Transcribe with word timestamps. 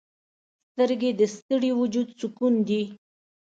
سترګې 0.71 1.11
د 1.19 1.21
ستړي 1.35 1.71
وجود 1.79 2.07
سکون 2.19 2.53
دي 2.67 2.81